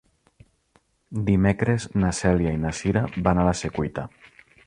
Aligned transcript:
Dimecres 1.27 1.85
na 2.03 2.09
Cèlia 2.21 2.55
i 2.59 2.61
na 2.63 2.73
Cira 2.81 3.05
van 3.29 3.43
a 3.43 3.47
la 3.51 3.57
Secuita. 3.63 4.09